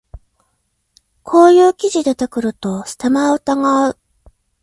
[1.21, 3.97] こういう記事出てくるとステマを疑う